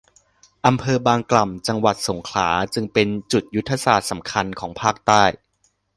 [0.65, 5.23] อำเภอบางกล่ำ จังหวัดสงขลาจึงเป็นจุดยุทธศาสตร์สำคัญของภาคใต้